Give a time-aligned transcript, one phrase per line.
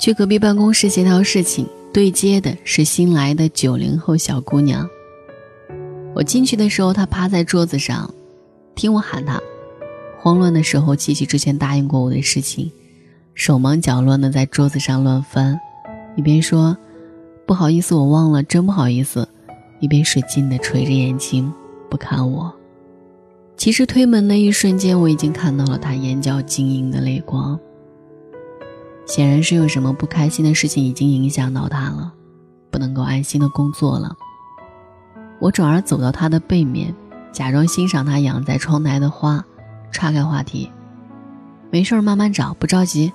[0.00, 4.88] 去隔壁办公室协调事情，对接的是新来的九零后小姑娘。
[6.14, 8.12] 我进去的时候，她趴在桌子上，
[8.74, 9.38] 听我喊她。
[10.18, 12.72] 慌乱的时候，记起之前答应过我的事情，
[13.34, 15.60] 手忙脚乱的在桌子上乱翻，
[16.16, 16.74] 一边说
[17.46, 19.28] ：“不好意思，我忘了，真不好意思。”
[19.80, 21.52] 一边使劲的垂着眼睛
[21.90, 22.50] 不看我。
[23.58, 27.60] 其实推门的一瞬间，我已经看到了她眼角晶莹的泪光。
[29.10, 32.12] 显然是有什么不开心的事情已经影响到他了，
[32.70, 34.14] 不能够安心的工作了。
[35.40, 36.94] 我转而走到他的背面，
[37.32, 39.44] 假装欣赏他养在窗台的花。
[39.90, 40.70] 岔开话题，
[41.72, 43.12] 没事儿，慢慢找，不着急。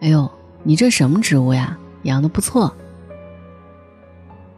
[0.00, 0.30] 哎呦，
[0.62, 1.76] 你这什么植物呀？
[2.04, 2.74] 养的不错。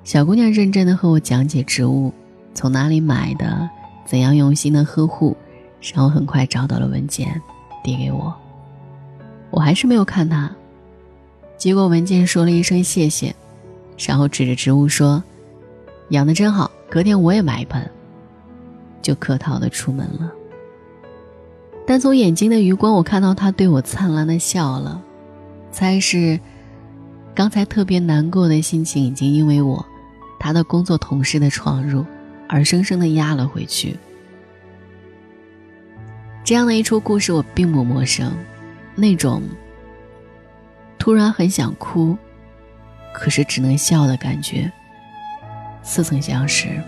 [0.04, 2.14] 小姑娘认真的和我讲解植物，
[2.54, 3.68] 从哪里买的，
[4.06, 5.36] 怎样用心的呵护，
[5.92, 7.42] 然后很快找到了文件，
[7.82, 8.32] 递给我。
[9.50, 10.48] 我还是没有看它，
[11.60, 13.36] 接过文件说了一声谢谢，
[13.98, 15.22] 然后指着植物说
[16.08, 17.86] ：“养的真好，隔天我也买一盆。”
[19.02, 20.32] 就客套的出门了。
[21.86, 25.02] 但从眼睛的余光，我看到他对我灿烂的笑了，
[25.70, 26.40] 猜是
[27.34, 29.84] 刚才特别难过的心情已经因为我
[30.38, 32.06] 他的工作同事的闯入
[32.48, 33.98] 而生生的压了回去。
[36.42, 38.32] 这样的一出故事我并不陌生，
[38.94, 39.42] 那种
[41.00, 42.16] 突然很想哭，
[43.12, 44.70] 可是只能笑的感觉，
[45.82, 46.80] 似曾相识。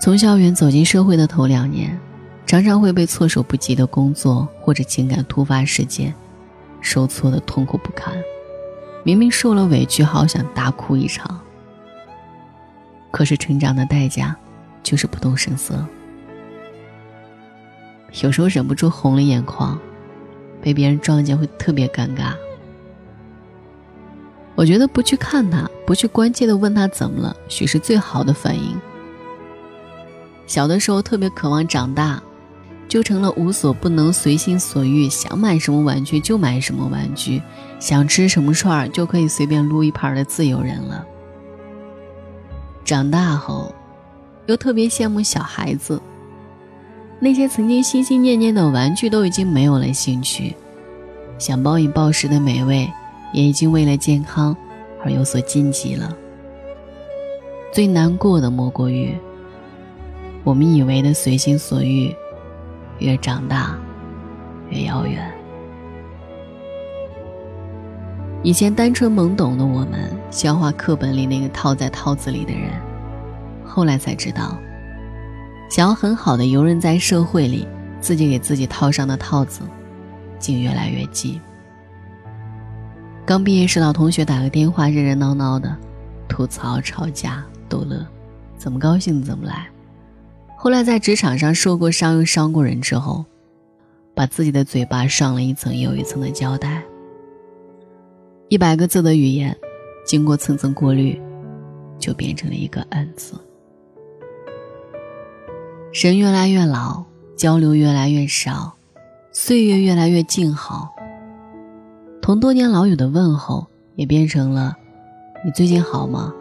[0.00, 1.96] 从校园走进社会的头两年。
[2.44, 6.12] 常常会被措手不及的工作或者情感突发事件
[6.82, 8.12] 受挫的痛苦不堪，
[9.04, 11.40] 明明受了委屈，好想大哭一场。
[13.10, 14.36] 可是成长的代价
[14.82, 15.82] 就是不动声色，
[18.20, 19.80] 有时候忍不住红了眼眶，
[20.62, 22.32] 被别人撞见会特别尴尬。
[24.54, 28.80] 我觉得不去看他，不去关切的问他怎么了，许是最好的反应。
[30.46, 32.22] 小的时候特别渴望长大。
[32.88, 37.40] 就成了无所不能、随心所欲，想买什么玩具就买什么玩具，
[37.80, 41.02] 想吃什么串儿就可以随便撸一盘的自由人了。
[42.84, 43.74] 长大后，
[44.44, 45.98] 又特别羡慕小孩子，
[47.24, 50.56] 那些曾经心心念念的玩具都已经没有了兴趣，
[51.38, 52.90] 想暴饮暴食的美味
[53.32, 54.56] 也已经为了健康
[55.04, 56.12] 而有所禁忌了。
[57.72, 59.16] 最难过的莫过于，
[60.42, 62.12] 我们以为的随心所欲。
[62.98, 63.78] 越长大，
[64.68, 65.32] 越遥远。
[68.42, 72.72] 以前单纯懵懂的我们，消化课本里那个套在套子里的人，
[73.64, 74.56] 后来才知道，
[75.72, 77.66] 想要很好的游刃在社会里，
[77.98, 79.62] 自己给自己套上的套子，
[80.38, 81.40] 竟越来越挤。
[83.24, 85.74] 刚毕业时，老同学打个电话，热热闹闹的，
[86.28, 88.06] 吐槽、吵架、逗乐，
[88.58, 89.66] 怎么高兴怎么来。
[90.58, 93.24] 后来在职场上受过伤又伤过人之后，
[94.14, 96.82] 把自己的嘴巴上了一层又一层的胶带。
[98.50, 99.56] 一百个字的语言，
[100.04, 101.18] 经过层层过滤，
[101.98, 103.32] 就变成了一个“恩”字。
[105.92, 107.04] 人越来越老，
[107.36, 108.72] 交流越来越少，
[109.30, 110.88] 岁月越来越静好。
[112.22, 114.74] 同多年老友的问候也变成了
[115.44, 116.32] ：“你最近好吗？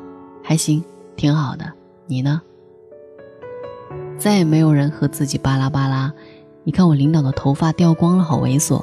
[0.42, 0.82] 还行，
[1.18, 1.70] 挺好的。
[2.08, 2.42] 你呢？”
[4.18, 6.14] 再也没有人和自己巴拉巴拉。
[6.64, 8.82] 你看我领导的头发掉光了，好猥琐。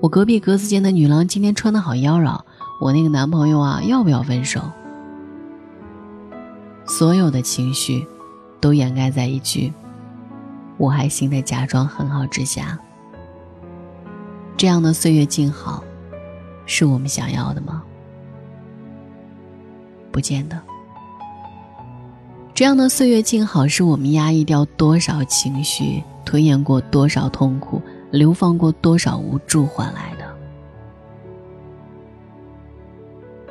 [0.00, 2.40] 我隔壁格子间的女郎今天穿的好妖娆。
[2.80, 4.62] 我那个男朋友啊，要不要分手？
[6.86, 8.06] 所有的情绪，
[8.62, 9.70] 都掩盖在一句
[10.80, 12.78] “我还行”的假装很好之下。
[14.56, 15.84] 这样的岁月静好，
[16.64, 17.82] 是我们想要的吗？
[20.10, 20.58] 不见得。
[22.54, 30.24] 这样的岁月静好，是我们压抑掉多少情绪、吞咽过多少痛苦、流放过多少无助换来的。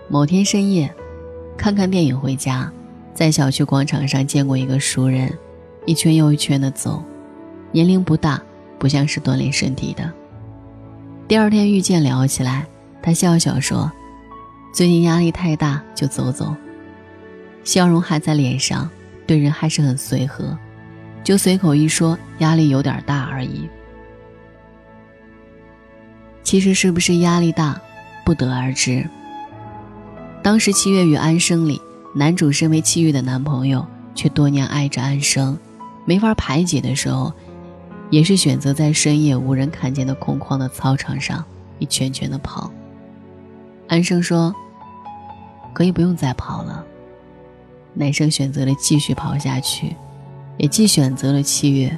[0.10, 0.92] 某天深夜，
[1.56, 2.72] 看看电影回家，
[3.14, 5.32] 在小区广场上见过一个熟人，
[5.86, 7.04] 一圈又一圈的走，
[7.72, 8.42] 年龄不大，
[8.78, 10.12] 不像是锻炼身体的。
[11.28, 12.66] 第二天遇见聊起来，
[13.02, 13.92] 他笑笑说
[14.74, 16.56] ：“最近压力太大，就走走。”
[17.64, 18.90] 笑容还在脸上。
[19.28, 20.58] 对人还是很随和，
[21.24, 23.70] 就随口一说，压力有点大而已。
[26.42, 27.80] 其实是不是压力大，
[28.26, 29.08] 不得而知。
[30.42, 31.80] 当时《七月与安生》里，
[32.16, 35.56] 男主身为七月的男朋友，却多年爱着安生，
[36.06, 37.32] 没法排解的时候，
[38.10, 41.44] 也是选择在深夜无人看见的空旷的操场上
[41.78, 42.72] 一圈圈的跑，
[43.88, 44.54] 安生说
[45.74, 46.86] ：“可以不用再跑了。”
[47.94, 49.96] 男生选择了继续跑下去，
[50.58, 51.98] 也既选择了七月。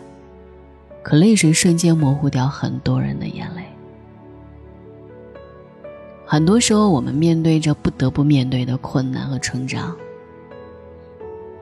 [1.03, 3.63] 可泪水瞬间模糊掉很多人的眼泪。
[6.25, 9.95] 很多时候，我们面对着不得不面对的困难和成长，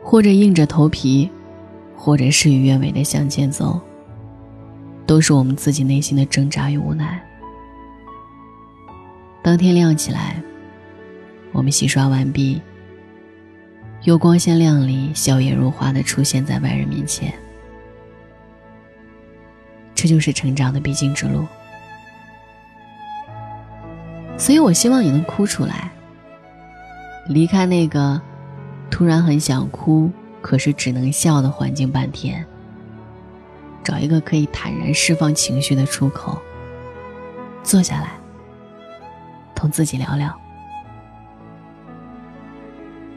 [0.03, 1.29] 或者硬着头皮，
[1.95, 3.79] 或者事与愿违的向前走，
[5.09, 7.19] 都是我们自己内心的挣扎与无奈。
[9.41, 10.39] 当天亮起来，
[11.51, 12.61] 我们洗刷完毕，
[14.03, 17.33] 又光鲜亮丽、笑靥如花的出现在外人面前。
[19.95, 21.43] 这就是成长的必经之路，
[24.37, 25.89] 所以我希望你能哭出来，
[27.29, 28.21] 离开那个
[28.91, 32.45] 突然很想哭，可是只能笑的环境半天，
[33.89, 36.39] 找一个可以坦然释放情绪的出口，
[37.63, 38.19] 坐下来，
[39.55, 40.31] 同自己聊聊。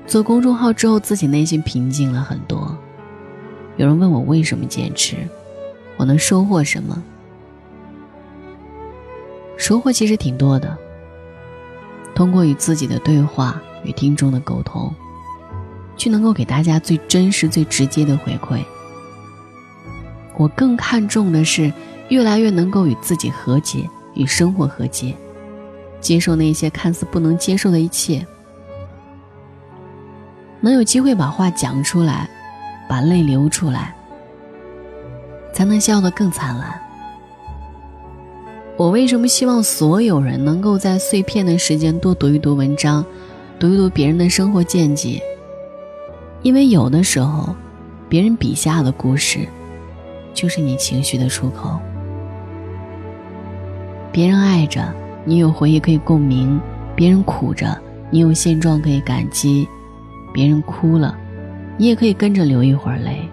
[0.07, 2.75] 做公众号之后，自己内心平静了很多。
[3.77, 5.29] 有人问我为什么坚持。
[5.99, 7.03] 我能收获什么？
[9.59, 10.75] 收获其实挺多的。
[12.15, 14.91] 通过与自己的对话，与听众的沟通，
[15.99, 18.65] 去能够给大家最真实、最直接的回馈。
[20.37, 21.73] 我更看重的是，
[22.08, 25.14] 越来越能够与自己和解，与生活和解，
[26.00, 28.26] 接受那些看似不能接受的一切，
[30.61, 32.29] 能有机会把话讲出来，
[32.88, 33.94] 把泪流出来。
[35.55, 36.81] 才能笑得更灿烂。
[38.78, 43.05] 我为什么希望所有人能够在碎片的时间多读一读文章，
[43.58, 45.23] 读一读别人的生活见解？
[46.40, 47.55] 因为有的时候，
[48.08, 49.46] 别人笔下的故事，
[50.32, 51.79] 就是你情绪的出口。
[54.11, 54.93] 别人爱着，
[55.25, 56.61] 你有回忆可以共鸣；
[56.94, 57.81] 别人苦着，
[58.11, 59.67] 你有现状可以感激；
[60.32, 61.17] 别人哭了，
[61.79, 63.29] 你也可以跟着流一会儿泪。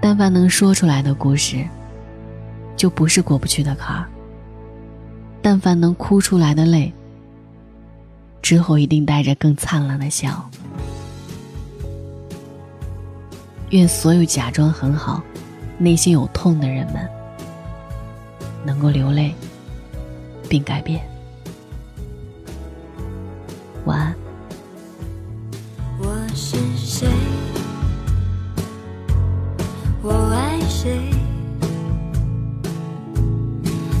[0.00, 1.64] 但凡能说出来的故事，
[2.76, 4.06] 就不是过不去的坎儿。
[5.40, 6.92] 但凡能哭出来的泪，
[8.42, 10.50] 之后一定带着更灿烂的笑。
[13.70, 15.22] 愿所有假装很好、
[15.78, 17.08] 内心有痛的人们，
[18.64, 19.34] 能够流泪，
[20.48, 21.00] 并改变。
[23.84, 24.14] 晚安。
[25.98, 27.08] 我是谁？
[30.02, 31.10] 我爱谁？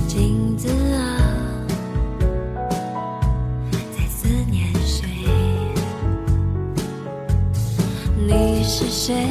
[0.06, 1.18] 镜子啊，
[3.96, 5.08] 在思念谁？
[8.16, 9.28] 你是谁？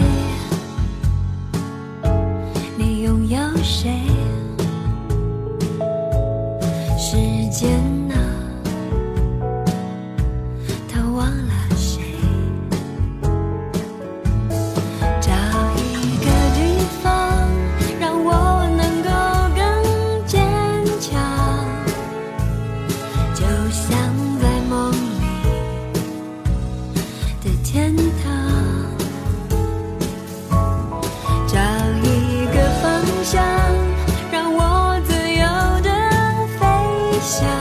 [37.23, 37.52] 天。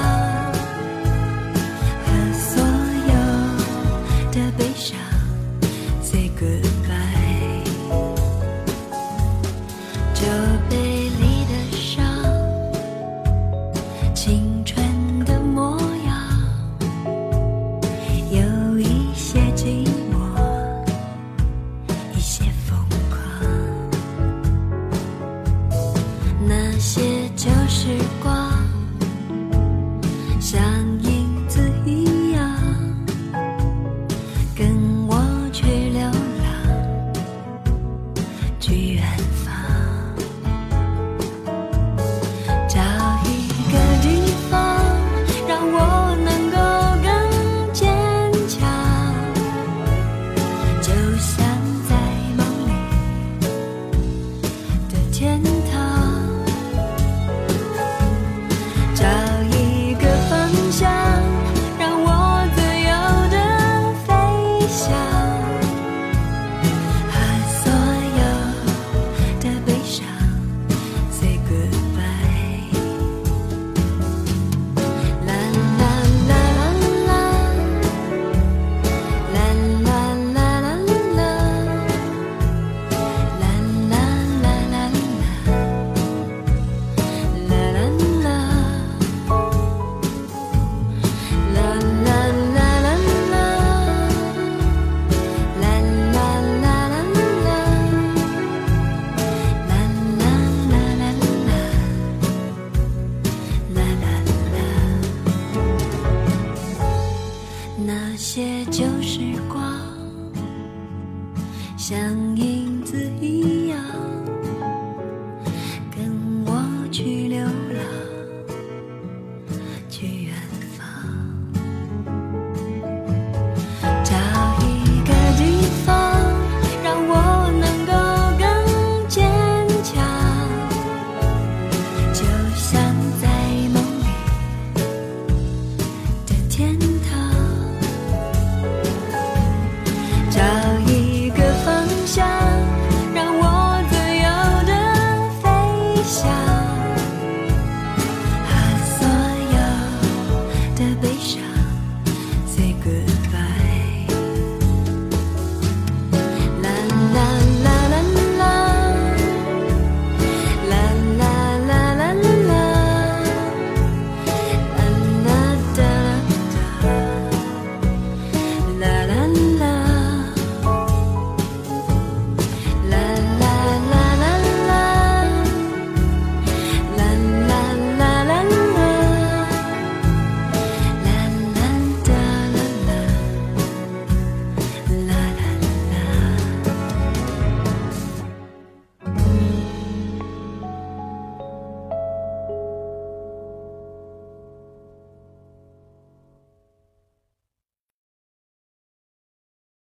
[111.82, 111.98] 像
[112.36, 113.41] 影子一样。